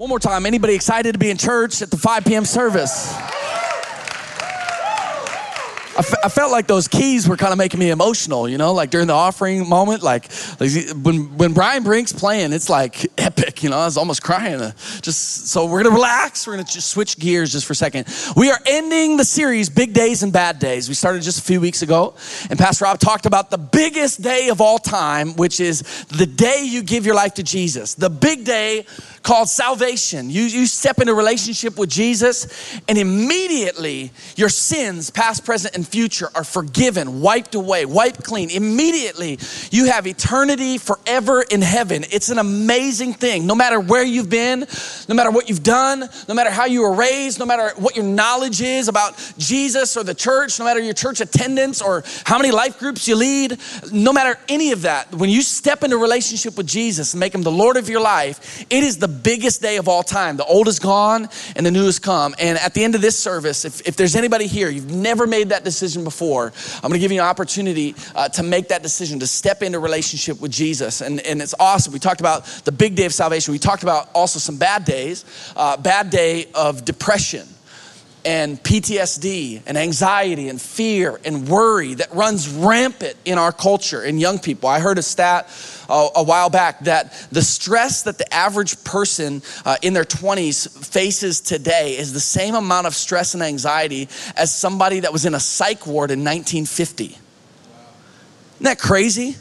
[0.00, 2.46] One more time, anybody excited to be in church at the 5 p.m.
[2.46, 3.14] service?
[6.24, 9.06] I, felt like those keys were kind of making me emotional, you know, like during
[9.06, 10.70] the offering moment, like, like
[11.02, 13.76] when when Brian Brink's playing, it's like epic, you know.
[13.76, 14.62] I was almost crying.
[14.62, 16.46] Uh, just so we're gonna relax.
[16.46, 18.06] We're gonna just switch gears just for a second.
[18.34, 20.88] We are ending the series Big Days and Bad Days.
[20.88, 22.14] We started just a few weeks ago,
[22.48, 26.64] and Pastor Rob talked about the biggest day of all time, which is the day
[26.64, 27.94] you give your life to Jesus.
[27.94, 28.86] The big day
[29.22, 30.30] called salvation.
[30.30, 36.28] You, you step into relationship with Jesus, and immediately your sins, past, present, and future,
[36.34, 38.50] are forgiven, wiped away, wiped clean.
[38.50, 39.38] Immediately
[39.70, 42.04] you have eternity forever in heaven.
[42.10, 43.46] It's an amazing thing.
[43.46, 44.66] No matter where you've been,
[45.08, 48.04] no matter what you've done, no matter how you were raised, no matter what your
[48.04, 52.50] knowledge is about Jesus or the church, no matter your church attendance or how many
[52.50, 53.58] life groups you lead,
[53.92, 57.42] no matter any of that, when you step into relationship with Jesus and make him
[57.42, 60.36] the Lord of your life, it is the biggest day of all time.
[60.36, 62.34] The old is gone and the new has come.
[62.38, 65.50] And at the end of this service, if, if there's anybody here, you've never made
[65.50, 69.26] that decision before, I'm gonna give you an opportunity uh, to make that decision, to
[69.26, 71.00] step into relationship with Jesus.
[71.00, 71.92] And, and it's awesome.
[71.92, 73.52] We talked about the big day of salvation.
[73.52, 75.24] We talked about also some bad days,
[75.56, 77.46] uh, bad day of depression
[78.24, 84.18] and PTSD and anxiety and fear and worry that runs rampant in our culture in
[84.18, 84.68] young people.
[84.68, 85.48] I heard a stat
[85.88, 90.86] uh, a while back that the stress that the average person uh, in their 20s
[90.86, 95.34] faces today is the same amount of stress and anxiety as somebody that was in
[95.34, 97.04] a psych ward in 1950.
[97.04, 97.18] Isn't
[98.60, 99.36] that crazy?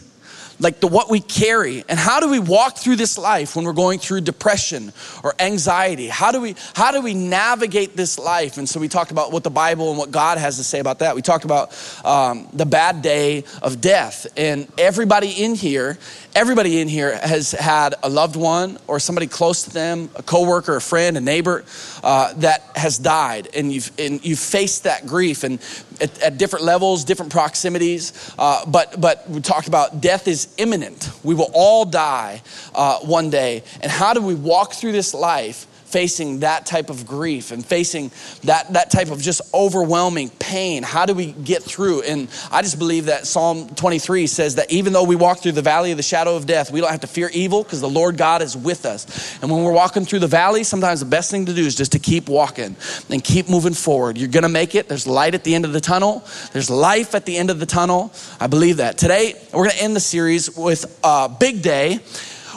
[0.60, 1.84] Like the what we carry.
[1.88, 4.92] And how do we walk through this life when we're going through depression
[5.24, 6.08] or anxiety?
[6.08, 8.58] How do we how do we navigate this life?
[8.58, 11.00] And so we talked about what the bible and what god has to say about
[11.00, 11.16] that.
[11.16, 11.74] We talked about
[12.06, 14.28] um, the bad day of death.
[14.36, 15.98] And everybody in here
[16.36, 20.76] everybody in here has had a loved one or somebody close to them a coworker
[20.76, 21.64] a friend a neighbor
[22.04, 23.48] uh, that has died.
[23.56, 25.60] And you've and you've faced that grief and
[26.02, 28.34] at, at different levels different proximities.
[28.38, 31.10] Uh, but but we talked about death is imminent.
[31.24, 32.42] We will all die
[32.76, 33.64] uh, one day.
[33.82, 38.12] And how do we walk through this life facing that type of grief and facing
[38.44, 40.84] that, that type of just overwhelming pain.
[40.84, 42.04] How do we get through?
[42.04, 45.62] And I just believe that Psalm 23 says that even though we walk through the
[45.62, 48.18] valley of the shadow of death, we don't have to fear evil because the Lord
[48.18, 49.42] God is with us.
[49.42, 51.94] And when we're walking through the valley, sometimes the best thing to do is just
[51.94, 52.76] to keep walking
[53.10, 54.18] and keep moving forward.
[54.18, 54.88] You're going to make it.
[54.88, 56.24] There's light at the end of the tunnel,
[56.54, 58.14] there's life at the end of the tunnel.
[58.40, 58.98] I believe that.
[58.98, 62.00] Today, we're going to end the series with a big day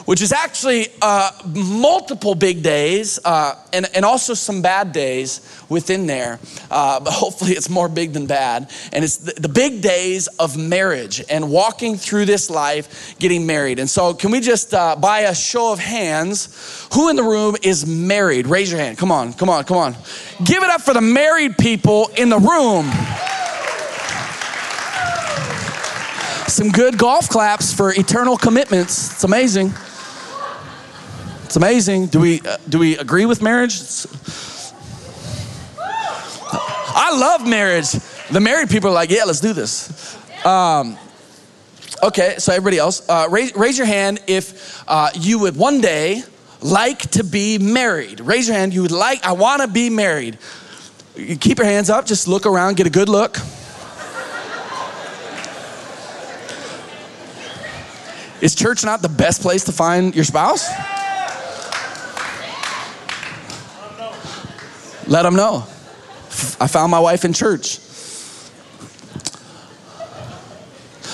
[0.05, 6.07] which is actually uh, multiple big days uh, and, and also some bad days within
[6.07, 6.39] there.
[6.69, 8.69] Uh, but hopefully, it's more big than bad.
[8.91, 13.79] And it's the, the, big days of marriage and walking through this life, getting married.
[13.79, 17.55] And so, can we just, uh, by a show of hands, who in the room
[17.61, 18.47] is married?
[18.47, 18.97] Raise your hand.
[18.97, 19.95] Come on, come on, come on.
[20.43, 22.91] Give it up for the married people in the room.
[26.47, 29.13] Some good golf claps for eternal commitments.
[29.13, 29.73] It's amazing.
[31.53, 32.07] It's amazing.
[32.07, 33.79] Do we, uh, do we agree with marriage?
[33.79, 34.73] It's,
[35.79, 37.91] I love marriage.
[38.31, 40.17] The married people are like, yeah, let's do this.
[40.43, 40.97] Um,
[42.01, 46.23] okay, so everybody else, uh, raise, raise your hand if uh, you would one day
[46.59, 48.19] like to be married.
[48.19, 48.73] Raise your hand.
[48.73, 50.39] You would like, I want to be married.
[51.15, 52.07] You keep your hands up.
[52.07, 53.37] Just look around, get a good look.
[58.41, 60.67] Is church not the best place to find your spouse?
[65.07, 65.63] Let them know.
[66.59, 67.79] I found my wife in church.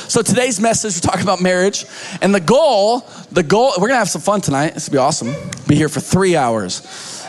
[0.08, 1.86] So today's message, we're talking about marriage,
[2.22, 4.74] and the goal, the goal, we're gonna have some fun tonight.
[4.74, 5.34] This will be awesome.
[5.68, 7.26] Be here for three hours.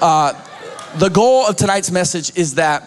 [0.00, 0.34] Uh,
[0.98, 2.82] the goal of tonight's message is that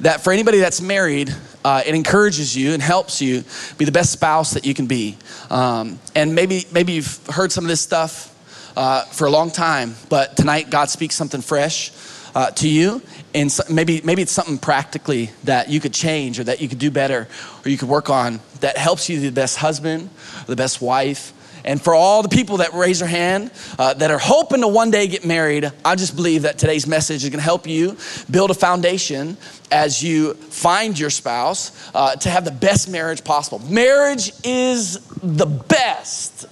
[0.00, 1.34] that for anybody that's married,
[1.64, 3.42] uh, it encourages you and helps you
[3.76, 5.16] be the best spouse that you can be.
[5.50, 8.34] Um, and maybe maybe you've heard some of this stuff
[8.76, 11.92] uh, for a long time, but tonight God speaks something fresh
[12.34, 13.02] uh, to you
[13.34, 16.78] and so maybe maybe it's something practically that you could change or that you could
[16.78, 17.28] do better
[17.64, 20.08] or you could work on that helps you be the best husband
[20.46, 21.34] the best wife.
[21.64, 24.90] And for all the people that raise their hand uh, that are hoping to one
[24.90, 27.96] day get married i just believe that today's message is going to help you
[28.30, 29.36] build a foundation
[29.70, 33.58] as you find your spouse uh, to have the best marriage possible.
[33.70, 36.46] Marriage is the best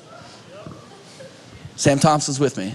[1.77, 2.75] Sam Thompson's with me.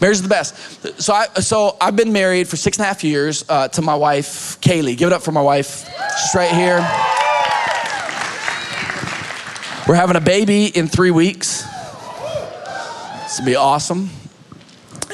[0.00, 1.00] Marriage is the best.
[1.00, 3.94] So, I, so I've been married for six and a half years uh, to my
[3.94, 4.96] wife, Kaylee.
[4.96, 5.88] Give it up for my wife.
[6.20, 6.76] She's right here.
[9.88, 11.62] We're having a baby in three weeks.
[13.22, 14.10] This will be awesome.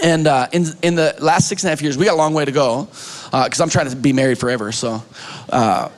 [0.03, 2.35] And uh, in, in the last six and a half years, we got a long
[2.35, 4.73] way to go because uh, I'm trying to be married forever.
[4.73, 5.03] So
[5.49, 5.89] uh,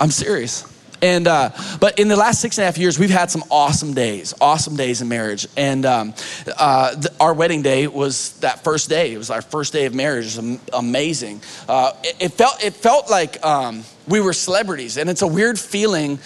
[0.00, 0.64] I'm serious.
[1.00, 1.50] And uh,
[1.80, 4.76] but in the last six and a half years, we've had some awesome days, awesome
[4.76, 5.46] days in marriage.
[5.56, 6.14] And um,
[6.56, 9.12] uh, our wedding day was that first day.
[9.12, 10.36] It was our first day of marriage.
[10.36, 11.40] It was amazing.
[11.68, 15.58] Uh, it, it, felt it felt like um, we were celebrities, and it's a weird
[15.58, 16.18] feeling.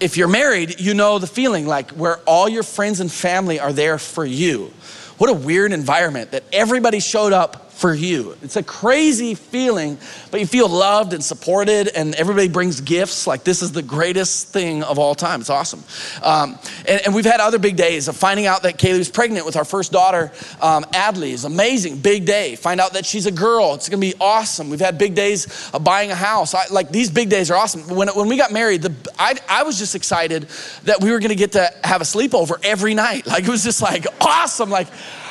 [0.00, 3.72] If you're married, you know the feeling like where all your friends and family are
[3.72, 4.72] there for you.
[5.20, 8.36] What a weird environment that everybody showed up for you.
[8.42, 9.98] It's a crazy feeling,
[10.30, 13.26] but you feel loved and supported, and everybody brings gifts.
[13.26, 15.40] Like, this is the greatest thing of all time.
[15.40, 15.82] It's awesome.
[16.22, 19.44] Um, and, and, we've had other big days of finding out that Kaylee was pregnant
[19.44, 20.30] with our first daughter,
[20.60, 21.32] um, Adley.
[21.32, 21.98] is amazing.
[21.98, 22.54] Big day.
[22.54, 23.74] Find out that she's a girl.
[23.74, 24.68] It's gonna be awesome.
[24.68, 26.54] We've had big days of buying a house.
[26.54, 27.94] I, like, these big days are awesome.
[27.94, 30.48] When, when we got married, the, I, I was just excited
[30.84, 33.26] that we were gonna get to have a sleepover every night.
[33.26, 34.70] Like, it was just like awesome.
[34.70, 34.88] Like,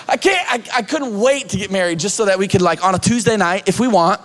[0.08, 2.84] I can't, I, I couldn't wait to get married just so that we could, like,
[2.84, 4.22] on a Tuesday night, if we want,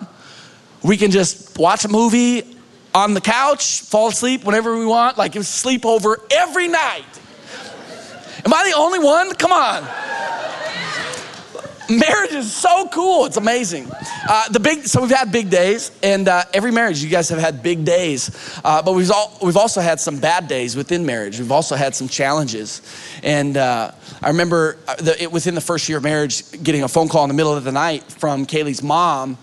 [0.83, 2.57] we can just watch a movie
[2.95, 5.17] on the couch, fall asleep whenever we want.
[5.17, 7.05] Like, it was sleepover every night.
[8.45, 9.35] Am I the only one?
[9.35, 9.89] Come on.
[11.89, 13.27] Marriage is so cool.
[13.27, 13.91] It's amazing.
[14.29, 17.39] Uh, the big, so we've had big days, and uh, every marriage, you guys have
[17.39, 18.31] had big days.
[18.65, 21.39] Uh, but we've, all, we've also had some bad days within marriage.
[21.39, 22.81] We've also had some challenges.
[23.23, 23.93] And uh,
[24.23, 27.25] I remember uh, the, it, within the first year of marriage, getting a phone call
[27.25, 29.37] in the middle of the night from Kaylee's mom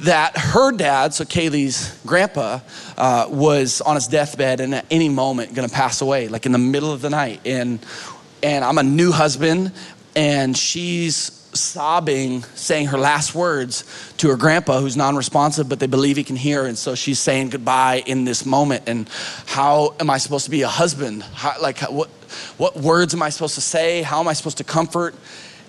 [0.00, 2.60] that her dad, so Kaylee's grandpa,
[2.96, 6.52] uh, was on his deathbed and at any moment going to pass away, like in
[6.52, 7.40] the middle of the night.
[7.44, 7.84] And
[8.42, 9.72] and I'm a new husband,
[10.16, 13.84] and she's sobbing, saying her last words
[14.18, 16.66] to her grandpa, who's non responsive, but they believe he can hear.
[16.66, 18.84] And so she's saying goodbye in this moment.
[18.86, 19.08] And
[19.46, 21.22] how am I supposed to be a husband?
[21.22, 22.08] How, like, what,
[22.56, 24.02] what words am I supposed to say?
[24.02, 25.14] How am I supposed to comfort?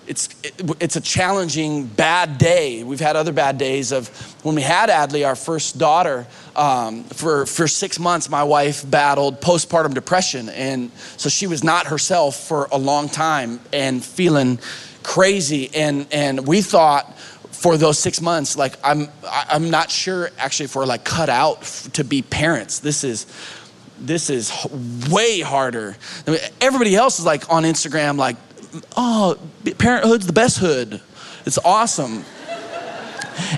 [0.06, 2.82] It's, it, it's a challenging, bad day.
[2.84, 4.08] We've had other bad days of
[4.44, 6.26] when we had Adley, our first daughter,
[6.56, 10.50] um, for, for six months, my wife battled postpartum depression.
[10.50, 14.58] And so she was not herself for a long time and feeling
[15.04, 15.70] crazy.
[15.72, 17.16] And, and we thought
[17.52, 21.62] for those six months, like I'm, I'm not sure actually if we're like cut out
[21.92, 22.80] to be parents.
[22.80, 23.26] This is,
[23.98, 24.52] this is
[25.08, 25.96] way harder.
[26.26, 28.36] I mean, everybody else is like on Instagram, like,
[28.96, 29.38] oh,
[29.78, 31.00] parenthood's the best hood.
[31.46, 32.24] It's awesome.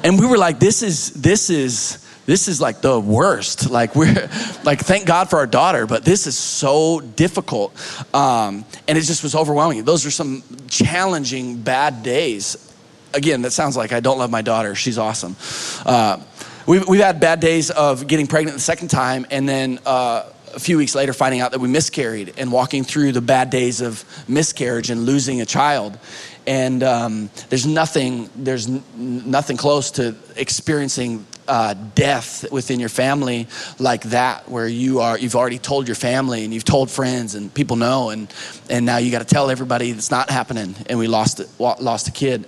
[0.04, 3.70] And we were like, this is, this is, this is like the worst.
[3.70, 4.28] Like we're
[4.64, 7.74] like, thank God for our daughter, but this is so difficult.
[8.14, 9.84] Um, and it just was overwhelming.
[9.84, 12.74] Those are some challenging bad days.
[13.14, 14.74] Again, that sounds like I don't love my daughter.
[14.74, 15.36] She's awesome.
[15.84, 16.20] Uh,
[16.66, 20.24] we've, we've had bad days of getting pregnant the second time and then uh,
[20.54, 23.80] a few weeks later finding out that we miscarried and walking through the bad days
[23.80, 25.98] of miscarriage and losing a child
[26.46, 33.46] and um, there's nothing there's n- nothing close to experiencing uh, death within your family
[33.78, 37.52] like that where you are you've already told your family and you've told friends and
[37.52, 38.32] people know and
[38.70, 42.12] and now you got to tell everybody it's not happening and we lost lost a
[42.12, 42.46] kid.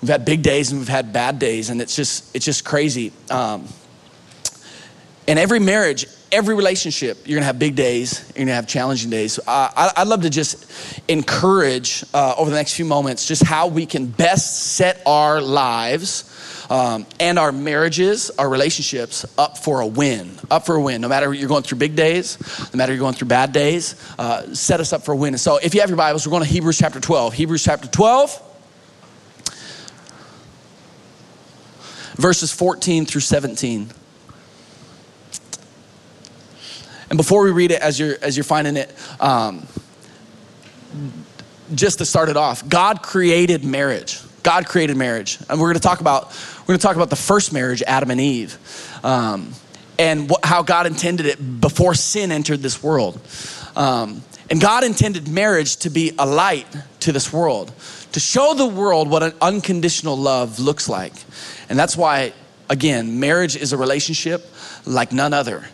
[0.00, 3.12] We've had big days and we've had bad days and it's just it's just crazy.
[3.30, 3.66] Um,
[5.26, 9.38] in every marriage every relationship you're gonna have big days you're gonna have challenging days.
[9.38, 10.66] Uh, I, would love to just
[11.08, 16.30] encourage uh, over the next few moments just how we can best set our lives
[16.70, 21.00] um, and our marriages, our relationships up for a win, up for a win.
[21.00, 22.38] No matter you're going through big days,
[22.72, 25.34] no matter you're going through bad days, uh, set us up for a win.
[25.34, 27.34] And so if you have your Bibles, we're going to Hebrews chapter 12.
[27.34, 28.42] Hebrews chapter 12,
[32.16, 33.90] verses 14 through 17.
[37.10, 39.66] And before we read it, as you're, as you're finding it, um,
[41.74, 44.20] just to start it off, God created marriage.
[44.44, 45.38] God created marriage.
[45.48, 46.28] And we're going to talk about
[46.60, 48.56] we're going to talk about the first marriage, Adam and Eve,
[49.02, 49.52] um,
[49.98, 53.20] and wh- how God intended it before sin entered this world.
[53.74, 56.66] Um, and God intended marriage to be a light
[57.00, 57.72] to this world,
[58.12, 61.12] to show the world what an unconditional love looks like.
[61.68, 62.34] And that's why,
[62.68, 64.46] again, marriage is a relationship
[64.84, 65.66] like none other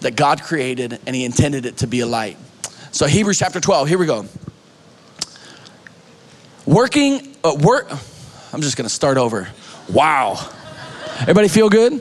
[0.00, 2.36] that God created and He intended it to be a light.
[2.90, 4.26] So, Hebrews chapter 12, here we go.
[6.66, 7.90] Working, uh, work,
[8.56, 9.46] I'm just gonna start over.
[9.86, 10.38] Wow.
[11.20, 12.00] Everybody feel good?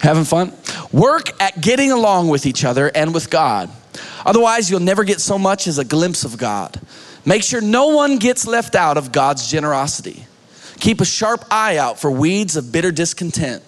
[0.00, 0.52] Having fun?
[0.90, 3.70] Work at getting along with each other and with God.
[4.26, 6.80] Otherwise, you'll never get so much as a glimpse of God.
[7.24, 10.26] Make sure no one gets left out of God's generosity.
[10.80, 13.62] Keep a sharp eye out for weeds of bitter discontent.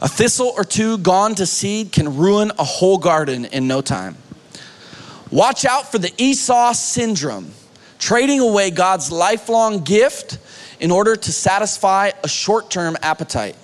[0.00, 4.16] A thistle or two gone to seed can ruin a whole garden in no time.
[5.32, 7.50] Watch out for the Esau syndrome
[8.04, 10.36] trading away God's lifelong gift
[10.80, 13.56] in order to satisfy a short term appetite.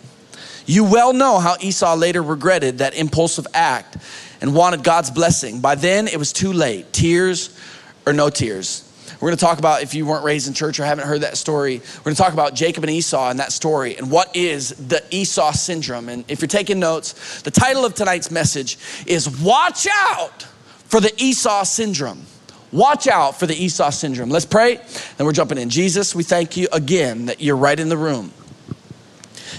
[0.67, 3.97] You well know how Esau later regretted that impulsive act
[4.41, 5.61] and wanted God's blessing.
[5.61, 7.59] By then, it was too late tears
[8.07, 8.87] or no tears.
[9.21, 11.37] We're going to talk about, if you weren't raised in church or haven't heard that
[11.37, 14.71] story, we're going to talk about Jacob and Esau and that story and what is
[14.71, 16.09] the Esau syndrome.
[16.09, 20.45] And if you're taking notes, the title of tonight's message is Watch Out
[20.87, 22.25] for the Esau Syndrome.
[22.73, 24.31] Watch out for the Esau syndrome.
[24.31, 24.77] Let's pray,
[25.19, 25.71] and we're jumping in.
[25.71, 28.33] Jesus, we thank you again that you're right in the room.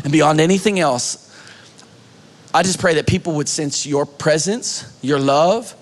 [0.03, 1.27] And beyond anything else,
[2.53, 5.74] I just pray that people would sense your presence, your love,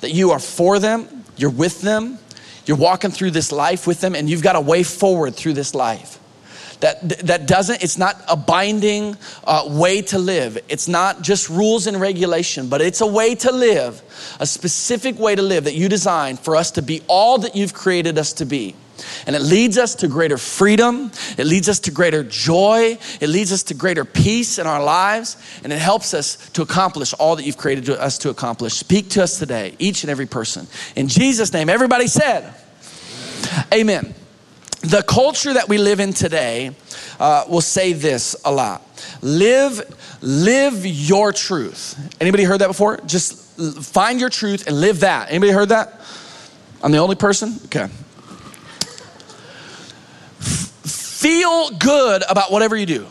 [0.00, 2.18] that you are for them, you're with them,
[2.66, 5.74] you're walking through this life with them, and you've got a way forward through this
[5.74, 6.19] life.
[6.80, 10.58] That, that doesn't, it's not a binding uh, way to live.
[10.68, 14.02] It's not just rules and regulation, but it's a way to live,
[14.40, 17.74] a specific way to live that you designed for us to be all that you've
[17.74, 18.74] created us to be.
[19.26, 21.10] And it leads us to greater freedom.
[21.38, 22.98] It leads us to greater joy.
[23.20, 25.36] It leads us to greater peace in our lives.
[25.64, 28.74] And it helps us to accomplish all that you've created us to accomplish.
[28.74, 30.66] Speak to us today, each and every person.
[30.96, 32.54] In Jesus' name, everybody said,
[33.72, 34.14] Amen.
[34.80, 36.70] The culture that we live in today
[37.18, 38.82] uh, will say this a lot.
[39.20, 39.82] Live,
[40.22, 42.16] live your truth.
[42.20, 42.98] Anybody heard that before?
[43.06, 45.28] Just find your truth and live that.
[45.30, 46.00] Anybody heard that?
[46.82, 47.56] I'm the only person?
[47.66, 47.88] Okay.
[51.20, 53.06] feel good about whatever you do.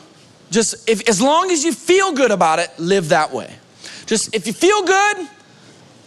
[0.49, 3.53] Just if, as long as you feel good about it, live that way.
[4.07, 5.29] Just if you feel good,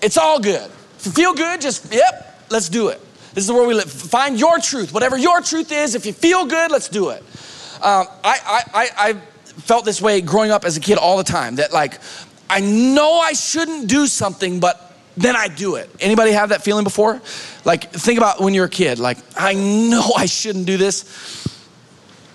[0.02, 0.68] it's all good.
[0.98, 3.00] If you feel good, just, yep, let's do it.
[3.34, 3.90] This is where we live.
[3.90, 4.92] Find your truth.
[4.92, 7.22] Whatever your truth is, if you feel good, let's do it.
[7.82, 11.56] Um, I, I, I felt this way growing up as a kid all the time
[11.56, 11.98] that, like,
[12.48, 15.90] I know I shouldn't do something, but then I do it.
[16.00, 17.20] Anybody have that feeling before?
[17.64, 18.98] Like, think about when you're a kid.
[18.98, 21.48] Like, I know I shouldn't do this,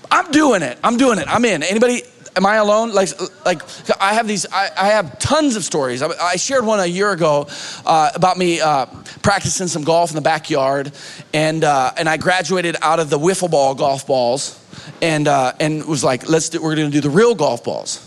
[0.09, 0.77] I'm doing it.
[0.83, 1.27] I'm doing it.
[1.27, 1.63] I'm in.
[1.63, 2.01] Anybody?
[2.37, 2.93] Am I alone?
[2.93, 3.09] Like,
[3.45, 3.63] like
[3.99, 4.45] I have these.
[4.51, 6.03] I, I have tons of stories.
[6.03, 7.47] I, I, shared one a year ago
[7.83, 8.85] uh, about me uh,
[9.23, 10.91] practicing some golf in the backyard,
[11.33, 14.63] and uh, and I graduated out of the wiffle ball golf balls,
[15.01, 18.05] and uh, and was like, let's do, we're going to do the real golf balls,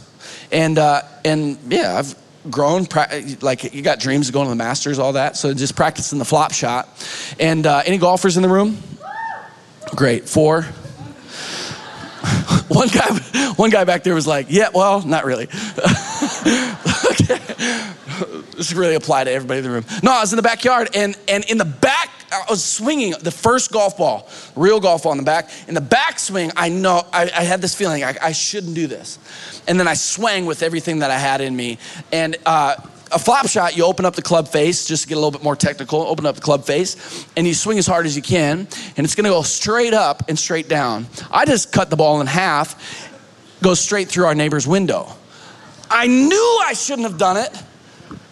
[0.52, 2.14] and uh, and yeah, I've
[2.52, 2.86] grown
[3.40, 6.24] like you got dreams of going to the masters all that so just practicing the
[6.24, 6.88] flop shot
[7.38, 8.78] and uh, any golfers in the room
[9.94, 10.64] great four
[12.80, 13.12] one guy,
[13.56, 15.46] one guy back there was like, "Yeah, well, not really."
[17.10, 17.40] okay.
[18.56, 19.84] This really apply to everybody in the room.
[20.04, 23.32] No, I was in the backyard, and and in the back, I was swinging the
[23.32, 25.50] first golf ball, real golf ball in the back.
[25.66, 28.86] In the back swing, I know I, I had this feeling I, I, shouldn't do
[28.86, 29.18] this,
[29.66, 31.78] and then I swang with everything that I had in me,
[32.12, 32.36] and.
[32.46, 32.76] Uh,
[33.12, 35.42] a flop shot, you open up the club face, just to get a little bit
[35.42, 38.68] more technical, open up the club face, and you swing as hard as you can,
[38.96, 41.06] and it's gonna go straight up and straight down.
[41.30, 43.10] I just cut the ball in half,
[43.62, 45.08] goes straight through our neighbor's window.
[45.90, 47.50] I knew I shouldn't have done it,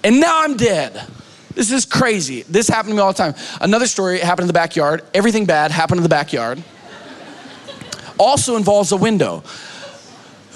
[0.05, 1.07] and now I'm dead.
[1.55, 2.43] This is crazy.
[2.43, 3.35] This happened to me all the time.
[3.61, 5.03] Another story happened in the backyard.
[5.13, 6.63] Everything bad happened in the backyard.
[8.17, 9.43] Also involves a window.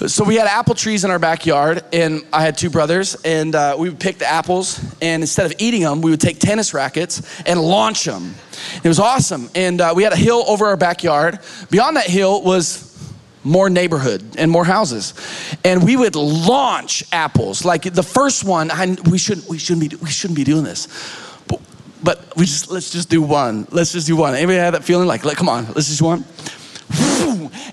[0.07, 3.77] So we had apple trees in our backyard, and I had two brothers, and uh,
[3.79, 7.41] we would pick the apples, and instead of eating them, we would take tennis rackets
[7.45, 8.35] and launch them.
[8.83, 11.39] It was awesome, and uh, we had a hill over our backyard.
[11.69, 12.89] Beyond that hill was
[13.45, 15.13] more neighborhood and more houses,
[15.63, 17.63] and we would launch apples.
[17.63, 20.89] Like the first one, I, we shouldn't we shouldn't be we shouldn't be doing this,
[21.47, 21.61] but,
[22.03, 23.67] but we just let's just do one.
[23.71, 24.35] Let's just do one.
[24.35, 25.07] Anybody have that feeling?
[25.07, 26.25] Like, come on, let's just do one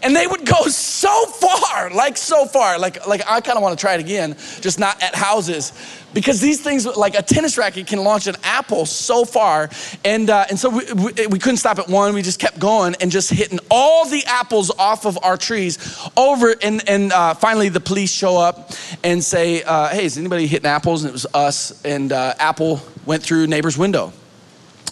[0.03, 2.79] and they would go so far, like so far.
[2.79, 5.73] Like, like I kind of want to try it again, just not at houses,
[6.15, 9.69] because these things, like a tennis racket, can launch an apple so far.
[10.05, 12.15] And uh, and so we, we, we couldn't stop at one.
[12.15, 15.79] We just kept going and just hitting all the apples off of our trees
[16.17, 16.55] over.
[16.63, 18.73] And and uh, finally, the police show up
[19.05, 21.85] and say, uh, "Hey, is anybody hitting apples?" And it was us.
[21.85, 24.13] And uh, apple went through neighbor's window.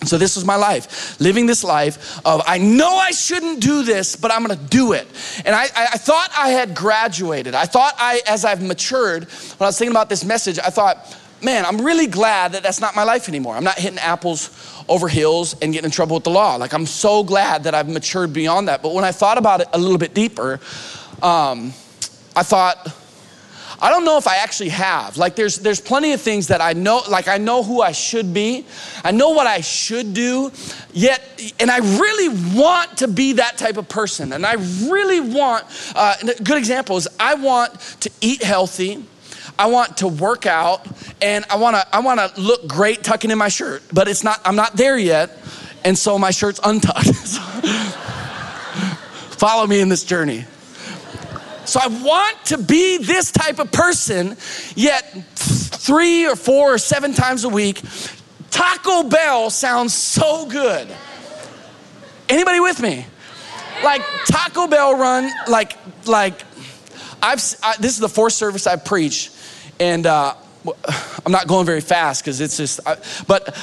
[0.05, 4.15] So this was my life, living this life of I know I shouldn't do this,
[4.15, 5.07] but I'm gonna do it.
[5.45, 7.55] And I, I, thought I had graduated.
[7.55, 11.17] I thought I, as I've matured, when I was thinking about this message, I thought,
[11.43, 13.57] man, I'm really glad that that's not my life anymore.
[13.57, 14.51] I'm not hitting apples
[14.89, 16.57] over hills and getting in trouble with the law.
[16.57, 18.83] Like I'm so glad that I've matured beyond that.
[18.83, 20.61] But when I thought about it a little bit deeper,
[21.23, 21.73] um,
[22.37, 22.95] I thought,
[23.81, 25.17] I don't know if I actually have.
[25.17, 28.35] Like there's there's plenty of things that I know like I know who I should
[28.35, 28.67] be.
[29.05, 30.51] I know what I should do.
[30.93, 31.23] Yet
[31.61, 34.33] and I really want to be that type of person.
[34.33, 34.55] And I
[34.91, 39.05] really want uh, a good example is I want to eat healthy.
[39.59, 40.87] I want to work out
[41.23, 44.25] and I want to I want to look great tucking in my shirt, but it's
[44.25, 45.31] not I'm not there yet.
[45.85, 47.07] And so my shirt's untucked.
[49.39, 50.45] Follow me in this journey.
[51.69, 54.39] So I want to be this type of person,
[54.75, 55.03] yet
[55.35, 57.83] three or four or seven times a week,
[58.51, 60.89] Taco Bell sounds so good.
[62.31, 63.05] Anybody with me?
[63.85, 66.41] Like Taco Bell run, like like
[67.21, 69.31] I've I, this is the fourth service I preach,
[69.79, 70.35] and uh,
[71.27, 72.81] I'm not going very fast because it's just.
[72.87, 72.97] I,
[73.27, 73.55] but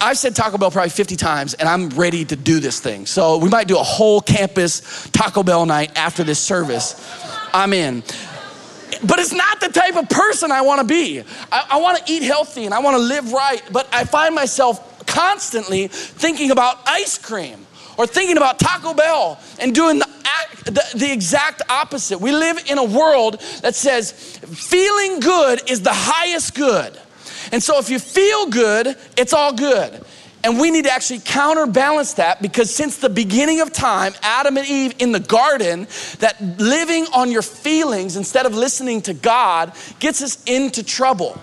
[0.00, 3.06] I've said Taco Bell probably 50 times, and I'm ready to do this thing.
[3.06, 6.94] So we might do a whole campus Taco Bell night after this service.
[7.52, 8.02] I'm in.
[9.04, 11.22] But it's not the type of person I want to be.
[11.50, 14.34] I, I want to eat healthy and I want to live right, but I find
[14.34, 17.66] myself constantly thinking about ice cream
[17.98, 20.08] or thinking about Taco Bell and doing the,
[20.64, 22.18] the, the, exact opposite.
[22.18, 26.98] We live in a world that says feeling good is the highest good.
[27.50, 30.04] And so if you feel good, it's all good.
[30.44, 34.68] And we need to actually counterbalance that because since the beginning of time, Adam and
[34.68, 35.86] Eve in the garden,
[36.18, 41.40] that living on your feelings instead of listening to God gets us into trouble.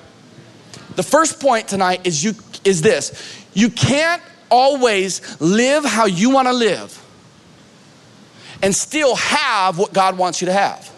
[0.96, 2.34] The first point tonight is you
[2.65, 3.46] is this.
[3.53, 7.06] You can't always live how you want to live
[8.62, 10.91] and still have what God wants you to have.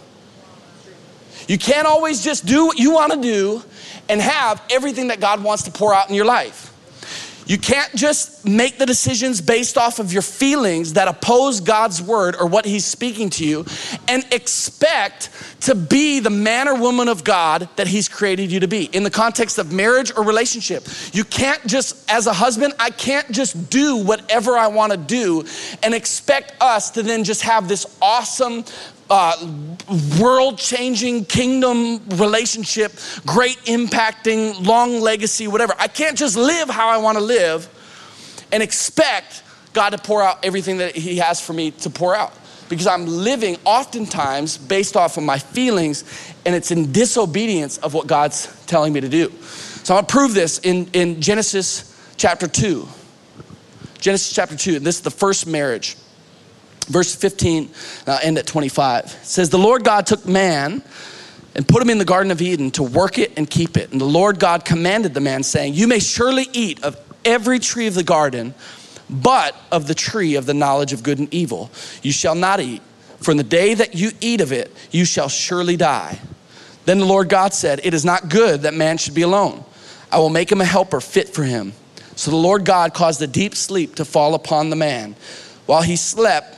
[1.48, 3.64] You can't always just do what you want to do
[4.10, 6.71] and have everything that God wants to pour out in your life.
[7.46, 12.36] You can't just make the decisions based off of your feelings that oppose God's word
[12.40, 13.66] or what He's speaking to you
[14.08, 15.30] and expect
[15.62, 18.86] to be the man or woman of God that He's created you to be.
[18.86, 23.30] In the context of marriage or relationship, you can't just, as a husband, I can't
[23.32, 25.46] just do whatever I want to do
[25.84, 28.64] and expect us to then just have this awesome
[29.12, 29.36] uh,
[30.20, 32.94] world changing kingdom relationship,
[33.26, 35.76] great impacting, long legacy, whatever.
[35.78, 37.68] I can't just live how I want to live
[38.54, 42.34] and expect God to pour out everything that He has for me to pour out
[42.70, 46.06] because I'm living oftentimes based off of my feelings
[46.46, 49.30] and it's in disobedience of what God's telling me to do.
[49.84, 52.88] So I'm gonna prove this in, in Genesis chapter 2.
[54.00, 55.98] Genesis chapter 2, this is the first marriage.
[56.88, 57.70] Verse 15,
[58.08, 59.06] uh, end at 25.
[59.06, 60.82] It says, The Lord God took man
[61.56, 63.92] and put him in the Garden of Eden to work it and keep it.
[63.92, 67.88] And the Lord God commanded the man, saying, You may surely eat of every tree
[67.88, 68.54] of the garden,
[69.10, 71.70] but of the tree of the knowledge of good and evil
[72.02, 72.82] you shall not eat.
[73.18, 76.20] For in the day that you eat of it, you shall surely die.
[76.86, 79.64] Then the Lord God said, It is not good that man should be alone.
[80.12, 81.74] I will make him a helper fit for him.
[82.16, 85.16] So the Lord God caused a deep sleep to fall upon the man.
[85.68, 86.58] While he slept,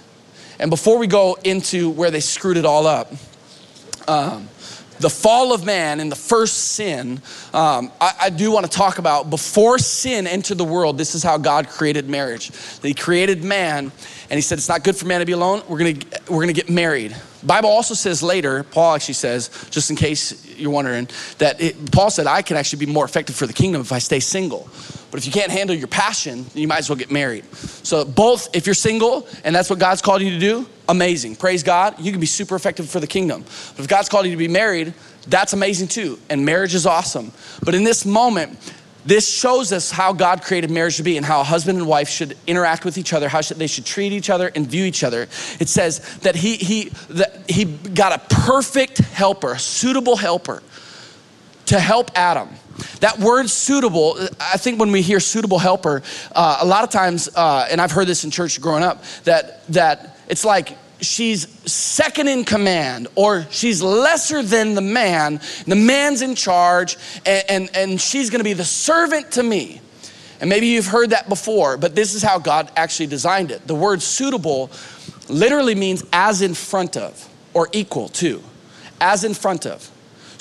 [0.61, 3.11] And before we go into where they screwed it all up,
[4.07, 4.47] um,
[4.99, 7.19] the fall of man and the first sin,
[7.51, 11.23] um, I, I, do want to talk about before sin entered the world, this is
[11.23, 12.51] how God created marriage.
[12.83, 13.91] He created man
[14.29, 15.63] and he said it's not good for man to be alone.
[15.67, 17.15] We're gonna, we're gonna get married.
[17.41, 22.11] Bible also says later, Paul actually says, just in case you're wondering, that it, Paul
[22.11, 24.69] said, I can actually be more effective for the kingdom if I stay single.
[25.11, 27.43] But if you can't handle your passion, you might as well get married.
[27.55, 31.35] So, both, if you're single and that's what God's called you to do, amazing.
[31.35, 31.99] Praise God.
[31.99, 33.43] You can be super effective for the kingdom.
[33.75, 34.93] But if God's called you to be married,
[35.27, 36.17] that's amazing too.
[36.29, 37.33] And marriage is awesome.
[37.63, 38.57] But in this moment,
[39.05, 42.07] this shows us how God created marriage to be and how a husband and wife
[42.07, 45.23] should interact with each other, how they should treat each other and view each other.
[45.59, 50.61] It says that he, he, that he got a perfect helper, a suitable helper
[51.65, 52.49] to help Adam.
[52.99, 56.01] That word suitable, I think when we hear suitable helper,
[56.33, 59.65] uh, a lot of times, uh, and I've heard this in church growing up, that,
[59.67, 65.39] that it's like she's second in command or she's lesser than the man.
[65.65, 69.81] The man's in charge and, and, and she's gonna be the servant to me.
[70.39, 73.67] And maybe you've heard that before, but this is how God actually designed it.
[73.67, 74.71] The word suitable
[75.29, 78.41] literally means as in front of or equal to,
[78.99, 79.89] as in front of.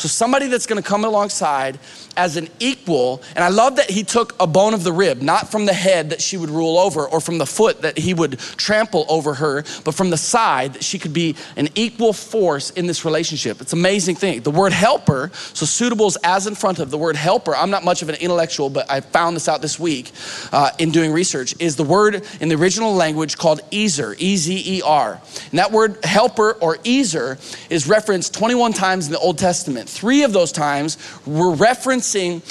[0.00, 1.78] So somebody that's gonna come alongside
[2.16, 3.22] as an equal.
[3.36, 6.08] And I love that he took a bone of the rib, not from the head
[6.08, 9.62] that she would rule over or from the foot that he would trample over her,
[9.84, 13.60] but from the side that she could be an equal force in this relationship.
[13.60, 14.40] It's an amazing thing.
[14.40, 17.54] The word helper, so suitable as in front of the word helper.
[17.54, 20.12] I'm not much of an intellectual, but I found this out this week
[20.50, 24.62] uh, in doing research, is the word in the original language called Ezer, E Z
[24.78, 25.20] E R.
[25.50, 27.36] And that word helper or Ezer
[27.68, 29.89] is referenced 21 times in the Old Testament.
[29.90, 32.42] Three of those times were referencing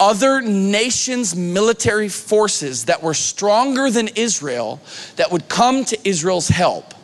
[0.00, 4.80] other nations' military forces that were stronger than Israel
[5.16, 6.94] that would come to Israel's help.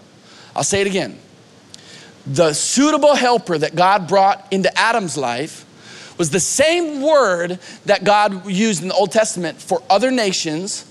[0.54, 1.18] I'll say it again.
[2.26, 5.64] The suitable helper that God brought into Adam's life
[6.18, 10.87] was the same word that God used in the Old Testament for other nations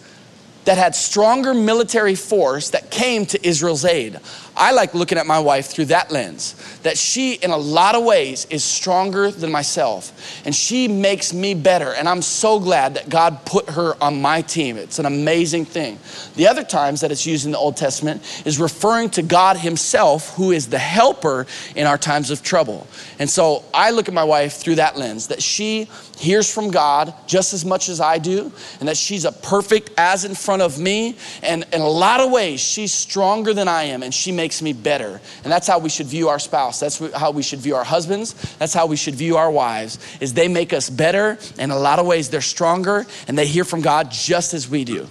[0.66, 4.20] that had stronger military force that came to Israel's aid.
[4.56, 8.04] I like looking at my wife through that lens, that she, in a lot of
[8.04, 10.42] ways, is stronger than myself.
[10.46, 11.94] And she makes me better.
[11.94, 14.78] And I'm so glad that God put her on my team.
[14.78, 15.98] It's an amazing thing.
[16.36, 20.36] The other times that it's used in the Old Testament is referring to God Himself,
[20.36, 22.88] who is the helper in our times of trouble.
[23.18, 27.14] And so I look at my wife through that lens, that she hears from God
[27.26, 30.80] just as much as I do, and that she's a perfect as in front of
[30.80, 31.18] me.
[31.42, 34.74] And in a lot of ways, she's stronger than I am, and she makes me
[34.74, 35.22] better.
[35.44, 36.80] And that's how we should view our spouse.
[36.80, 38.34] That's how we should view our husbands.
[38.58, 41.38] That's how we should view our wives, is they make us better.
[41.58, 44.84] In a lot of ways, they're stronger, and they hear from God just as we
[44.84, 45.08] do.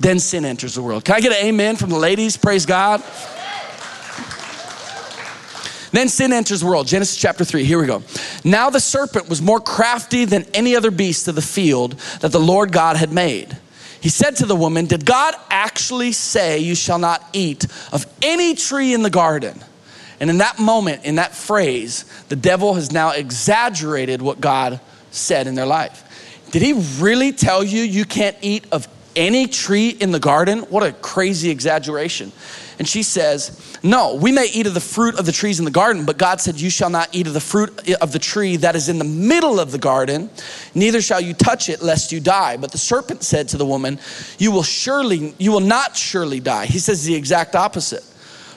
[0.00, 1.04] Then sin enters the world.
[1.04, 2.36] Can I get an amen from the ladies?
[2.36, 3.02] Praise God.
[5.92, 6.86] Then sin enters the world.
[6.86, 7.64] Genesis chapter 3.
[7.64, 8.02] Here we go.
[8.44, 12.40] Now the serpent was more crafty than any other beast of the field that the
[12.40, 13.56] Lord God had made.
[14.02, 18.56] He said to the woman, Did God actually say, You shall not eat of any
[18.56, 19.62] tree in the garden?
[20.18, 24.80] And in that moment, in that phrase, the devil has now exaggerated what God
[25.12, 26.48] said in their life.
[26.50, 30.60] Did he really tell you you can't eat of any tree in the garden?
[30.62, 32.32] What a crazy exaggeration.
[32.82, 35.70] And she says, No, we may eat of the fruit of the trees in the
[35.70, 38.74] garden, but God said, You shall not eat of the fruit of the tree that
[38.74, 40.28] is in the middle of the garden,
[40.74, 42.56] neither shall you touch it, lest you die.
[42.56, 44.00] But the serpent said to the woman,
[44.36, 46.66] You will surely, you will not surely die.
[46.66, 48.02] He says the exact opposite.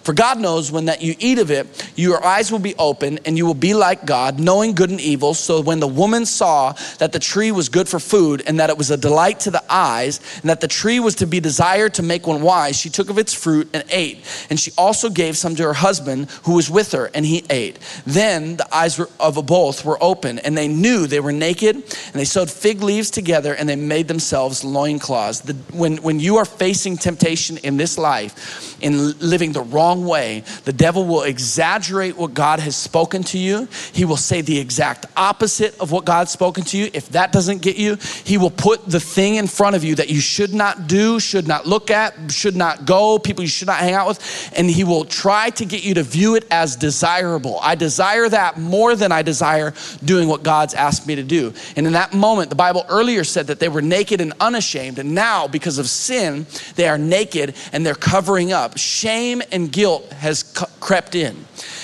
[0.06, 3.36] For God knows when that you eat of it, your eyes will be open and
[3.40, 5.34] you will be like God, knowing good and evil.
[5.34, 8.78] So when the woman saw that the tree was good for food and that it
[8.78, 12.04] was a delight to the eyes and that the tree was to be desired to
[12.04, 14.20] make one wise, she took of its fruit and ate.
[14.52, 17.80] And she also gave some to her husband who was with her and he ate.
[18.06, 22.26] Then the eyes of both were open and they knew they were naked and they
[22.26, 25.40] sewed fig leaves together and they made themselves loincloths.
[25.40, 30.06] The, when, when you are facing temptation in this life, in living the wrong wrong
[30.06, 33.68] way, the devil will exaggerate what God has spoken to you.
[33.94, 36.90] He will say the exact opposite of what God's spoken to you.
[36.94, 40.10] If that doesn't get you, he will put the thing in front of you that
[40.10, 43.80] you should not do, should not look at, should not go, people you should not
[43.80, 47.60] hang out with, and he will try to get you to view it as desirable.
[47.62, 51.54] I desire that more than I desire doing what God's asked me to do.
[51.76, 55.16] And in that moment, the Bible earlier said that they were naked and unashamed, and
[55.16, 58.78] now because of sin, they are naked and they're covering up.
[58.78, 60.42] Shame and guilt guilt has
[60.80, 61.36] crept in.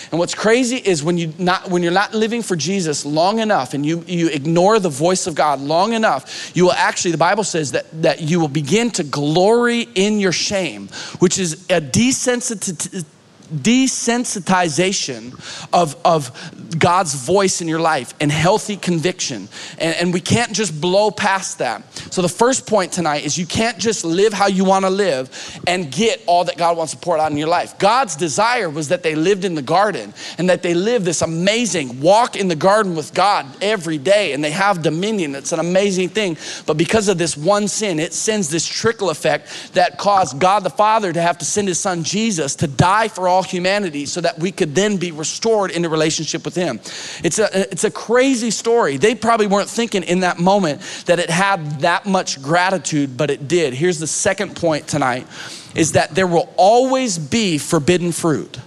[0.10, 3.76] And what's crazy is when you not when you're not living for Jesus long enough
[3.76, 7.44] and you you ignore the voice of God long enough, you will actually the Bible
[7.44, 13.06] says that that you will begin to glory in your shame, which is a desensitization
[13.52, 15.34] desensitization
[15.74, 16.32] of, of
[16.78, 19.50] God's voice in your life and healthy conviction.
[19.78, 21.84] And, and we can't just blow past that.
[22.14, 25.60] So, the first point tonight is you can't just live how you want to live
[25.68, 27.78] and get all that God wants to pour out in your life.
[27.78, 32.00] God's desire was that they lived in the garden and that they live this amazing
[32.02, 35.36] walk in the garden with God every day and they have dominion.
[35.36, 36.38] It's an amazing thing.
[36.66, 40.70] But because of this one sin, it sends this trickle effect that caused God the
[40.70, 44.22] Father to have to send his son Jesus to die for all all humanity so
[44.22, 46.80] that we could then be restored in a relationship with Him.
[47.24, 48.98] It's a, it's a crazy story.
[48.98, 53.48] They probably weren't thinking in that moment that it had that much gratitude, but it
[53.48, 53.74] did.
[53.74, 55.26] Here's the second point tonight
[55.74, 58.60] is that there will always be forbidden fruit.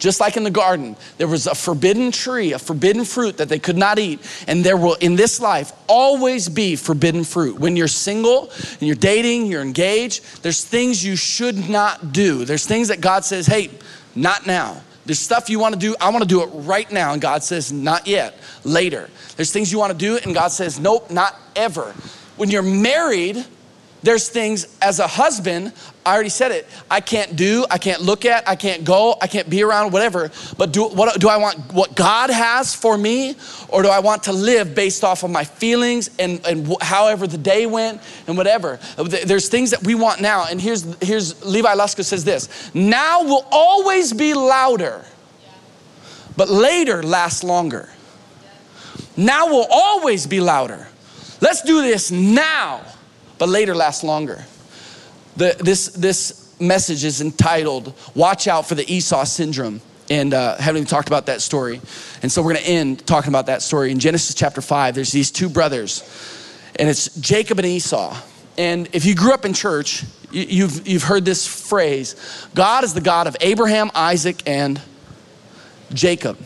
[0.00, 3.58] Just like in the garden, there was a forbidden tree, a forbidden fruit that they
[3.58, 4.18] could not eat.
[4.48, 7.60] And there will, in this life, always be forbidden fruit.
[7.60, 12.46] When you're single and you're dating, you're engaged, there's things you should not do.
[12.46, 13.70] There's things that God says, hey,
[14.16, 14.80] not now.
[15.04, 17.12] There's stuff you want to do, I want to do it right now.
[17.12, 19.10] And God says, not yet, later.
[19.36, 21.94] There's things you want to do, and God says, nope, not ever.
[22.36, 23.44] When you're married,
[24.02, 25.74] there's things as a husband,
[26.10, 26.66] I already said it.
[26.90, 30.32] I can't do, I can't look at, I can't go, I can't be around, whatever.
[30.58, 33.36] But do, what, do I want what God has for me?
[33.68, 37.38] Or do I want to live based off of my feelings and, and however the
[37.38, 38.80] day went and whatever?
[38.98, 40.46] Uh, there's things that we want now.
[40.50, 45.04] And here's, here's Levi Lusko says this now will always be louder,
[46.36, 47.88] but later lasts longer.
[49.16, 50.88] Now will always be louder.
[51.40, 52.80] Let's do this now,
[53.38, 54.44] but later lasts longer.
[55.40, 59.80] The, this, this message is entitled Watch Out for the Esau Syndrome.
[60.10, 61.80] And uh, haven't even talked about that story.
[62.22, 63.90] And so we're going to end talking about that story.
[63.90, 66.02] In Genesis chapter 5, there's these two brothers,
[66.76, 68.14] and it's Jacob and Esau.
[68.58, 72.16] And if you grew up in church, you've, you've heard this phrase
[72.54, 74.78] God is the God of Abraham, Isaac, and
[75.94, 76.36] Jacob.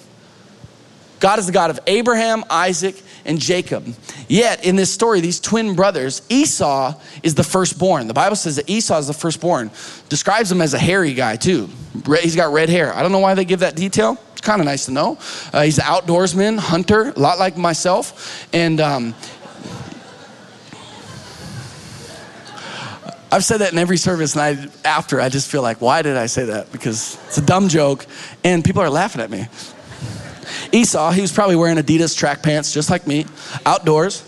[1.18, 3.86] God is the God of Abraham, Isaac, and Jacob.
[4.28, 8.06] Yet, in this story, these twin brothers, Esau is the firstborn.
[8.06, 9.70] The Bible says that Esau is the firstborn,
[10.08, 11.68] describes him as a hairy guy, too.
[12.22, 12.94] He's got red hair.
[12.94, 14.18] I don't know why they give that detail.
[14.32, 15.18] It's kind of nice to know.
[15.52, 18.46] Uh, he's an outdoorsman, hunter, a lot like myself.
[18.52, 19.14] And um,
[23.34, 26.16] I've said that in every service, and I, after I just feel like, why did
[26.16, 26.70] I say that?
[26.70, 28.06] Because it's a dumb joke,
[28.44, 29.48] and people are laughing at me.
[30.72, 33.26] Esau, he was probably wearing Adidas track pants, just like me,
[33.64, 34.24] outdoors.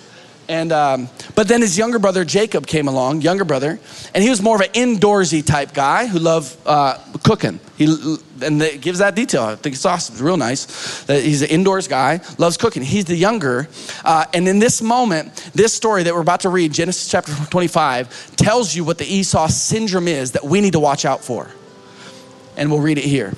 [0.49, 3.81] And um, but then his younger brother Jacob came along, younger brother,
[4.15, 7.59] and he was more of an indoorsy type guy who loved uh, cooking.
[7.77, 7.87] He
[8.43, 9.43] and it gives that detail.
[9.43, 10.15] I think it's awesome.
[10.15, 12.83] It's real nice that he's an indoors guy, loves cooking.
[12.83, 13.69] He's the younger,
[14.05, 18.37] uh, and in this moment, this story that we're about to read, Genesis chapter 25,
[18.37, 21.51] tells you what the Esau syndrome is that we need to watch out for.
[22.57, 23.35] And we'll read it here.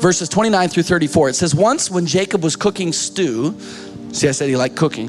[0.00, 1.30] Verses 29 through 34.
[1.30, 3.58] It says, Once when Jacob was cooking stew,
[4.12, 5.08] see, I said he liked cooking,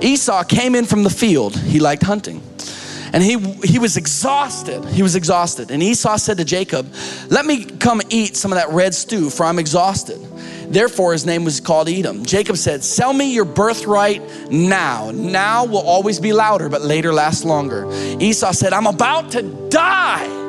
[0.00, 1.56] Esau came in from the field.
[1.56, 2.42] He liked hunting.
[3.14, 4.84] And he, he was exhausted.
[4.86, 5.70] He was exhausted.
[5.70, 6.92] And Esau said to Jacob,
[7.28, 10.20] Let me come eat some of that red stew, for I'm exhausted.
[10.68, 12.24] Therefore, his name was called Edom.
[12.24, 15.12] Jacob said, Sell me your birthright now.
[15.12, 17.88] Now will always be louder, but later lasts longer.
[18.20, 20.43] Esau said, I'm about to die.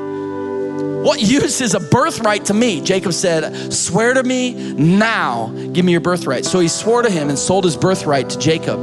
[1.06, 2.82] What use is a birthright to me?
[2.82, 6.46] Jacob said, Swear to me now, give me your birthright.
[6.46, 8.80] So he swore to him and sold his birthright to Jacob.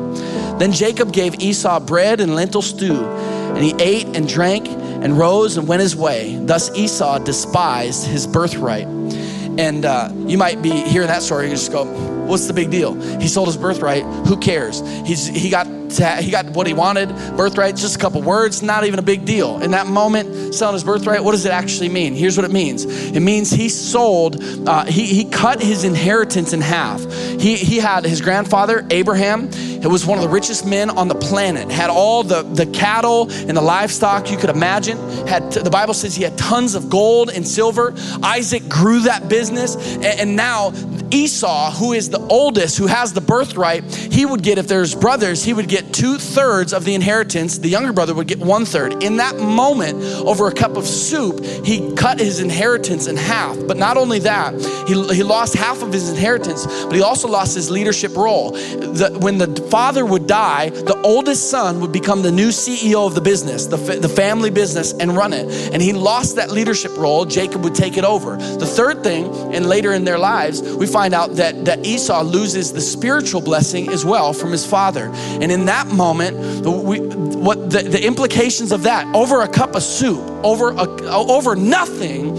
[0.56, 5.56] Then Jacob gave Esau bread and lentil stew, and he ate and drank and rose
[5.56, 6.37] and went his way.
[6.37, 8.87] Thus Esau despised his birthright.
[8.87, 11.87] And uh, you might be hearing that story and just go,
[12.26, 12.94] What's the big deal?
[13.20, 14.04] He sold his birthright.
[14.28, 14.78] Who cares?
[15.04, 15.66] He's, he got
[15.98, 19.61] he got what he wanted, birthright, just a couple words, not even a big deal.
[19.62, 22.14] In that moment, selling his birthright, what does it actually mean?
[22.14, 26.61] Here's what it means it means he sold, uh, he, he cut his inheritance in
[26.61, 27.00] half.
[27.12, 29.48] He, he had his grandfather, Abraham,
[29.83, 33.28] it was one of the richest men on the planet, had all the, the cattle
[33.33, 34.96] and the livestock you could imagine.
[35.26, 37.92] Had the Bible says he had tons of gold and silver.
[38.22, 40.72] Isaac grew that business, and, and now
[41.11, 45.42] Esau, who is the oldest, who has the birthright, he would get, if there's brothers,
[45.42, 48.64] he would get get two thirds of the inheritance, the younger brother would get one
[48.64, 49.03] third.
[49.03, 53.57] In that moment, over a cup of soup, he cut his inheritance in half.
[53.66, 54.55] But not only that,
[54.87, 58.53] he, he lost half of his inheritance, but he also lost his leadership role.
[58.53, 63.14] The, when the father would die, the oldest son would become the new CEO of
[63.14, 65.73] the business, the, the family business, and run it.
[65.73, 67.25] And he lost that leadership role.
[67.25, 68.37] Jacob would take it over.
[68.37, 72.73] The third thing, and later in their lives, we find out that, that Esau loses
[72.73, 75.11] the spiritual blessing as well from his father.
[75.12, 79.75] And in that that moment, we, what the, the implications of that over a cup
[79.75, 82.37] of soup, over a, over nothing,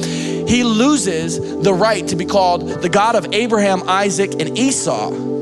[0.47, 5.32] he loses the right to be called the God of Abraham, Isaac, and Esau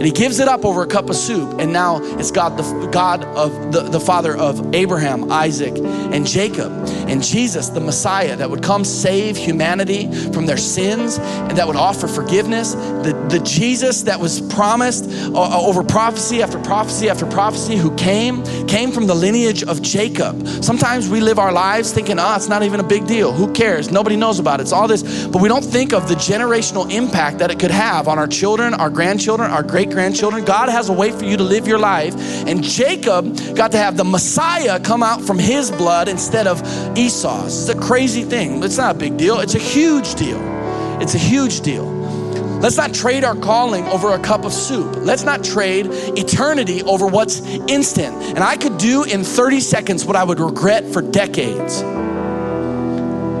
[0.00, 1.60] and he gives it up over a cup of soup.
[1.60, 6.72] And now it's God, the God of the, the father of Abraham, Isaac, and Jacob.
[7.06, 11.76] And Jesus, the Messiah that would come save humanity from their sins and that would
[11.76, 12.72] offer forgiveness.
[12.72, 18.92] The, the Jesus that was promised over prophecy after prophecy after prophecy, who came, came
[18.92, 20.48] from the lineage of Jacob.
[20.64, 23.32] Sometimes we live our lives thinking, oh, it's not even a big deal.
[23.32, 23.90] Who cares?
[23.90, 24.62] Nobody knows about it.
[24.62, 25.26] It's all this.
[25.26, 28.72] But we don't think of the generational impact that it could have on our children,
[28.72, 30.44] our grandchildren, our great grandchildren.
[30.44, 32.14] God has a way for you to live your life.
[32.46, 36.62] And Jacob got to have the Messiah come out from his blood instead of
[36.96, 37.68] Esau's.
[37.68, 38.62] It's a crazy thing.
[38.62, 40.40] It's not a big deal, it's a huge deal.
[41.00, 41.86] It's a huge deal.
[42.60, 44.96] Let's not trade our calling over a cup of soup.
[44.96, 48.14] Let's not trade eternity over what's instant.
[48.22, 51.82] And I could do in 30 seconds what I would regret for decades.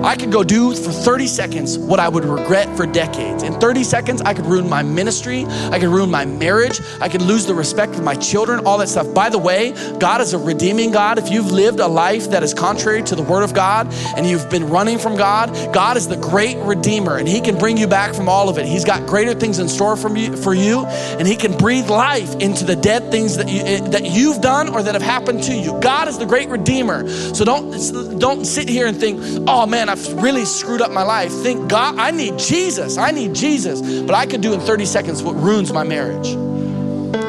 [0.02, 3.42] I could go do for 30 seconds what I would regret for decades.
[3.42, 7.20] In 30 seconds, I could ruin my ministry, I could ruin my marriage, I could
[7.20, 9.12] lose the respect of my children, all that stuff.
[9.12, 11.18] By the way, God is a redeeming God.
[11.18, 14.48] If you've lived a life that is contrary to the Word of God and you've
[14.48, 18.14] been running from God, God is the great Redeemer and He can bring you back
[18.14, 18.64] from all of it.
[18.64, 22.34] He's got greater things in store for you, for you and He can breathe life
[22.36, 25.54] into the dead things that, you, eh, that you've done or that have happened to
[25.54, 25.78] you.
[25.80, 27.06] God is the great Redeemer.
[27.34, 31.32] So don't, don't sit here and think, oh man, I've really screwed up my life.
[31.32, 32.96] Think, God, I need Jesus.
[32.96, 33.80] I need Jesus.
[34.02, 36.28] But I could do in 30 seconds what ruins my marriage.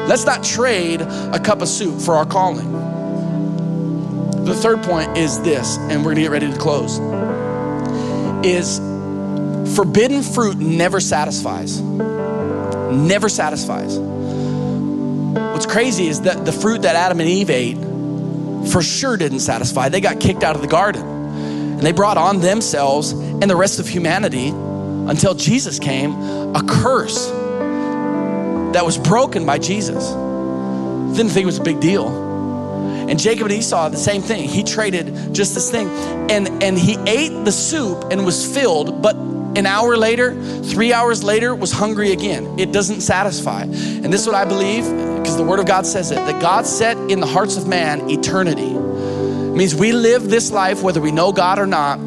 [0.06, 2.70] Let's not trade a cup of soup for our calling.
[4.44, 7.00] The third point is this, and we're gonna get ready to close.
[8.46, 8.78] Is
[9.74, 11.80] forbidden fruit never satisfies.
[11.80, 13.98] Never satisfies.
[13.98, 17.78] What's crazy is that the fruit that Adam and Eve ate
[18.70, 19.88] for sure didn't satisfy.
[19.88, 21.11] They got kicked out of the garden.
[21.82, 26.12] And they brought on themselves and the rest of humanity until Jesus came
[26.54, 27.26] a curse
[28.72, 30.10] that was broken by Jesus.
[31.16, 32.06] Didn't think it was a big deal.
[33.08, 34.48] And Jacob and Esau, the same thing.
[34.48, 35.88] He traded just this thing.
[36.30, 41.24] And, and he ate the soup and was filled, but an hour later, three hours
[41.24, 42.60] later, was hungry again.
[42.60, 43.62] It doesn't satisfy.
[43.62, 44.84] And this is what I believe,
[45.16, 48.08] because the Word of God says it, that God set in the hearts of man
[48.08, 48.72] eternity
[49.54, 51.98] means we live this life, whether we know God or not,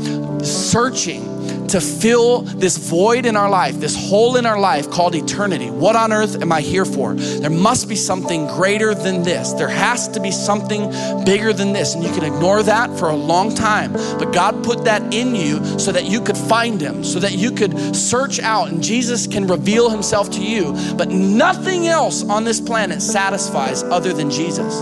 [0.43, 1.35] searching
[1.67, 5.69] to fill this void in our life, this hole in our life called eternity.
[5.69, 7.13] What on earth am I here for?
[7.15, 9.53] There must be something greater than this.
[9.53, 10.89] There has to be something
[11.25, 11.95] bigger than this.
[11.95, 13.93] And you can ignore that for a long time.
[13.93, 17.51] But God put that in you so that you could find Him, so that you
[17.51, 20.73] could search out and Jesus can reveal Himself to you.
[20.95, 24.81] But nothing else on this planet satisfies other than Jesus.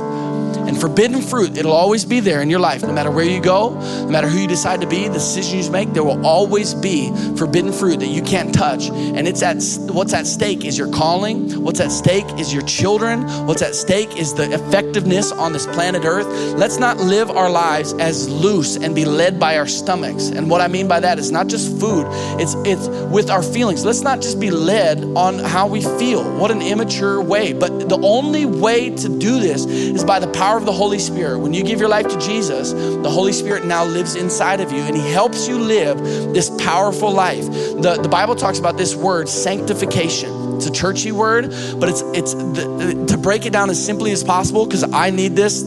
[0.73, 2.81] And forbidden fruit, it'll always be there in your life.
[2.81, 5.71] No matter where you go, no matter who you decide to be, the decisions you
[5.71, 8.89] make, there will always be forbidden fruit that you can't touch.
[8.89, 9.57] And it's at
[9.93, 11.61] what's at stake is your calling.
[11.61, 13.21] What's at stake is your children.
[13.45, 16.25] What's at stake is the effectiveness on this planet Earth.
[16.57, 20.29] Let's not live our lives as loose and be led by our stomachs.
[20.29, 22.07] And what I mean by that is not just food,
[22.41, 23.85] it's it's with our feelings.
[23.85, 26.23] Let's not just be led on how we feel.
[26.39, 27.53] What an immature way.
[27.53, 30.99] But the only way to do this is by the power power of the Holy
[30.99, 34.71] Spirit, when you give your life to Jesus, the Holy Spirit now lives inside of
[34.71, 35.97] you and He helps you live
[36.33, 37.45] this powerful life.
[37.47, 40.42] The, the Bible talks about this word, sanctification.
[40.55, 44.23] It's a churchy word, but it's it's the, to break it down as simply as
[44.23, 45.63] possible because I need this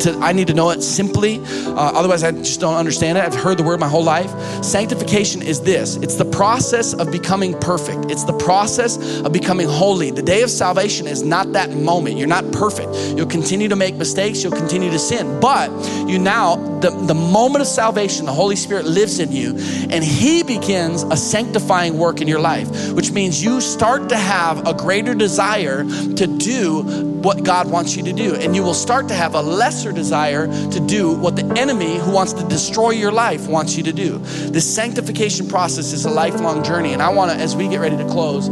[0.00, 1.40] to, I need to know it simply.
[1.40, 3.24] Uh, otherwise, I just don't understand it.
[3.24, 4.30] I've heard the word my whole life.
[4.64, 10.10] Sanctification is this it's the process of becoming perfect, it's the process of becoming holy.
[10.10, 12.16] The day of salvation is not that moment.
[12.16, 12.94] You're not perfect.
[13.16, 15.40] You'll continue to make mistakes, you'll continue to sin.
[15.40, 15.70] But
[16.08, 19.50] you now, the, the moment of salvation, the Holy Spirit lives in you,
[19.90, 24.35] and He begins a sanctifying work in your life, which means you start to have
[24.36, 26.82] a greater desire to do
[27.22, 28.34] what God wants you to do.
[28.34, 32.12] And you will start to have a lesser desire to do what the enemy who
[32.12, 34.18] wants to destroy your life wants you to do.
[34.18, 36.92] This sanctification process is a lifelong journey.
[36.92, 38.48] And I want to, as we get ready to close,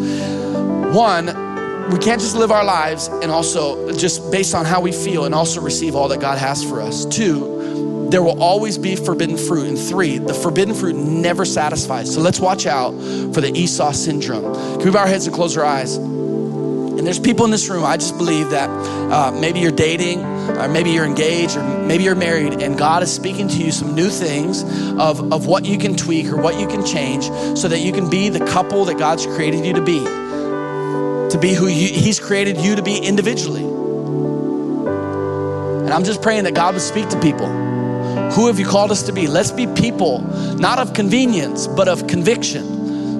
[0.95, 1.27] one,
[1.91, 5.35] we can't just live our lives and also just based on how we feel and
[5.35, 7.05] also receive all that God has for us.
[7.05, 9.69] Two, there will always be forbidden fruit.
[9.69, 12.13] And three, the forbidden fruit never satisfies.
[12.13, 12.93] So let's watch out
[13.35, 14.55] for the Esau syndrome.
[14.77, 15.97] Can we bow our heads and close our eyes?
[15.97, 20.69] And there's people in this room, I just believe that uh, maybe you're dating, or
[20.69, 24.09] maybe you're engaged, or maybe you're married, and God is speaking to you some new
[24.09, 24.63] things
[24.93, 27.25] of, of what you can tweak or what you can change
[27.59, 31.53] so that you can be the couple that God's created you to be, to be
[31.53, 33.65] who you, He's created you to be individually.
[35.85, 37.64] And I'm just praying that God would speak to people.
[38.35, 39.27] Who have you called us to be?
[39.27, 40.21] Let's be people,
[40.57, 42.75] not of convenience, but of conviction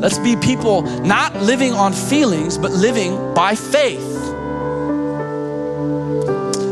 [0.05, 4.05] Let's be people not living on feelings, but living by faith.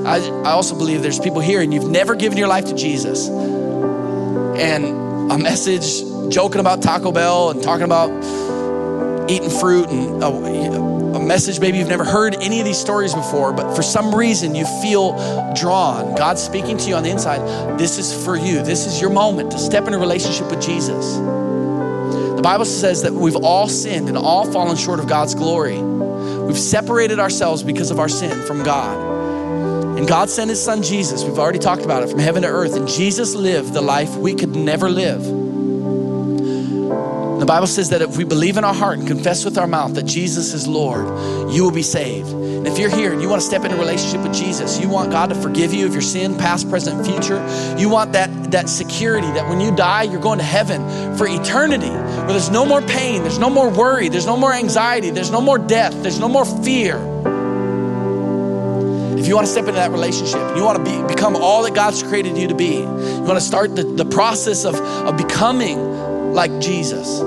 [0.04, 3.28] I, I also believe there's people here and you've never given your life to Jesus.
[3.28, 8.10] And a message joking about Taco Bell and talking about
[9.30, 10.28] eating fruit and a
[11.22, 14.66] message maybe you've never heard any of these stories before, but for some reason you
[14.82, 15.12] feel
[15.54, 16.14] drawn.
[16.14, 17.78] God's speaking to you on the inside.
[17.78, 18.62] This is for you.
[18.62, 21.16] This is your moment to step in a relationship with Jesus.
[21.16, 25.80] The Bible says that we've all sinned and all fallen short of God's glory.
[25.80, 29.98] We've separated ourselves because of our sin from God.
[29.98, 32.74] And God sent his son Jesus, we've already talked about it, from heaven to earth.
[32.74, 35.41] And Jesus lived the life we could never live.
[37.42, 39.94] The Bible says that if we believe in our heart and confess with our mouth
[39.96, 41.08] that Jesus is Lord,
[41.52, 42.28] you will be saved.
[42.28, 44.88] And if you're here and you want to step into a relationship with Jesus, you
[44.88, 47.44] want God to forgive you of your sin, past, present, future,
[47.76, 51.90] you want that, that security that when you die, you're going to heaven for eternity,
[51.90, 55.40] where there's no more pain, there's no more worry, there's no more anxiety, there's no
[55.40, 56.96] more death, there's no more fear.
[59.18, 61.74] If you want to step into that relationship, you want to be, become all that
[61.74, 65.91] God's created you to be, you want to start the, the process of, of becoming
[66.32, 67.20] like Jesus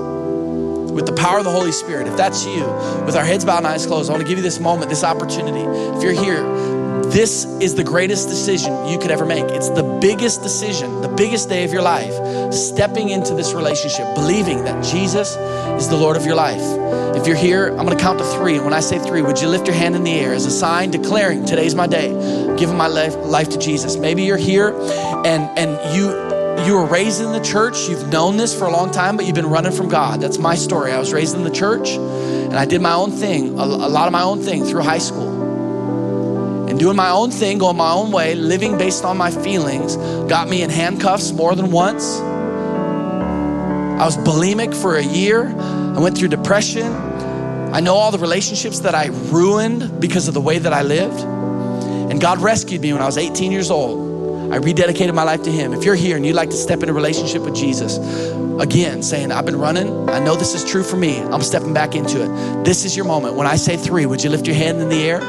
[0.95, 2.63] with the power of the Holy Spirit, if that's you,
[3.05, 5.03] with our heads bowed and eyes closed, I want to give you this moment, this
[5.03, 5.59] opportunity.
[5.97, 6.41] If you're here,
[7.11, 9.43] this is the greatest decision you could ever make.
[9.45, 14.63] It's the biggest decision, the biggest day of your life, stepping into this relationship, believing
[14.63, 15.35] that Jesus
[15.81, 16.63] is the Lord of your life.
[17.15, 18.55] If you're here, I'm gonna count to three.
[18.55, 20.51] And when I say three, would you lift your hand in the air as a
[20.51, 22.09] sign declaring today's my day,
[22.57, 23.97] giving my life, life to Jesus?
[23.97, 24.69] Maybe you're here
[25.25, 28.91] and, and you you were raised in the church, you've known this for a long
[28.91, 30.21] time, but you've been running from God.
[30.21, 30.91] That's my story.
[30.91, 34.13] I was raised in the church and I did my own thing, a, lot of
[34.13, 36.69] my own thing through high school.
[36.69, 39.97] And doing my own thing, going my own way, living based on my feelings,
[40.27, 42.19] got me in handcuffs more than once.
[43.99, 45.47] I was bulimic for a year.
[45.57, 46.87] I went through depression.
[46.87, 51.19] I know all the relationships that I ruined because of the way that I lived.
[51.19, 54.04] And God rescued me when I was 18 years old.
[54.51, 55.73] I rededicated my life to Him.
[55.73, 57.97] If you're here and you'd like to step into a relationship with Jesus,
[58.59, 61.95] again, saying, I've been running, I know this is true for me, I'm stepping back
[61.95, 62.63] into it.
[62.63, 63.35] This is your moment.
[63.35, 65.19] When I say three, would you lift your hand in the air?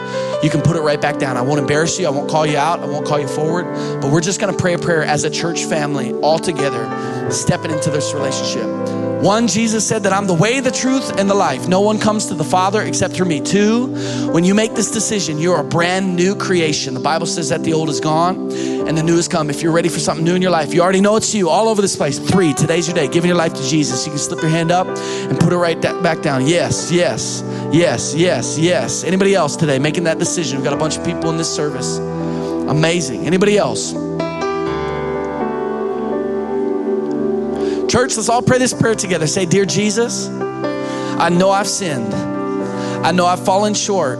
[0.42, 1.36] You can put it right back down.
[1.36, 3.64] I won't embarrass you, I won't call you out, I won't call you forward,
[4.00, 7.90] but we're just gonna pray a prayer as a church family all together, stepping into
[7.90, 8.66] this relationship.
[9.26, 11.66] One, Jesus said that I'm the way, the truth, and the life.
[11.66, 13.40] No one comes to the Father except through me.
[13.40, 13.88] Two,
[14.32, 16.94] when you make this decision, you're a brand new creation.
[16.94, 19.50] The Bible says that the old is gone and the new has come.
[19.50, 21.68] If you're ready for something new in your life, you already know it's you all
[21.68, 22.20] over this place.
[22.20, 23.08] Three, today's your day.
[23.08, 24.06] Giving your life to Jesus.
[24.06, 26.46] You can slip your hand up and put it right back down.
[26.46, 29.02] Yes, yes, yes, yes, yes.
[29.02, 30.58] Anybody else today making that decision?
[30.58, 31.98] We've got a bunch of people in this service.
[31.98, 33.26] Amazing.
[33.26, 34.05] Anybody else?
[37.96, 39.26] Church, let's all pray this prayer together.
[39.26, 42.12] Say, Dear Jesus, I know I've sinned.
[42.12, 44.18] I know I've fallen short.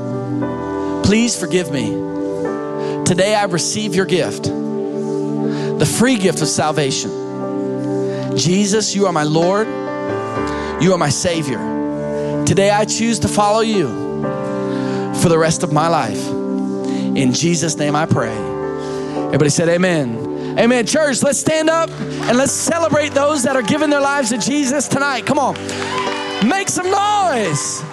[1.05, 1.91] Please forgive me.
[3.05, 8.39] Today I receive your gift, the free gift of salvation.
[8.39, 9.67] Jesus, you are my Lord.
[10.83, 11.59] You are my Savior.
[12.47, 13.89] Today I choose to follow you
[15.21, 16.27] for the rest of my life.
[16.27, 18.35] In Jesus' name I pray.
[19.27, 20.26] Everybody said, Amen.
[20.59, 20.87] Amen.
[20.87, 24.89] Church, let's stand up and let's celebrate those that are giving their lives to Jesus
[24.89, 25.27] tonight.
[25.27, 25.55] Come on.
[26.49, 27.86] Make some noise.